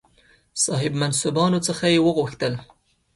صاحب 0.63 0.93
منصبانو 1.01 1.59
څخه 1.67 1.85
یې 1.93 1.99
وغوښتل. 2.05 2.53